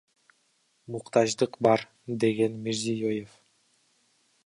[0.91, 1.79] Муктаждык бар,—
[2.23, 3.31] деген Мирзиёев.